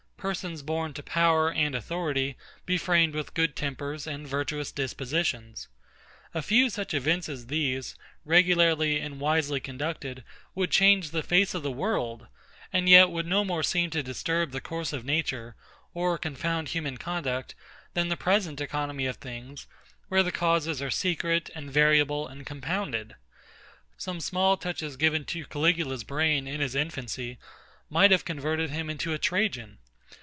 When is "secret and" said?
20.91-21.71